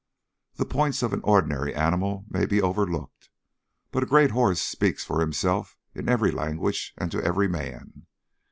[0.55, 3.29] The points of an ordinary animal may be overlooked,
[3.91, 8.07] but a great horse speaks for himself in every language and to every man.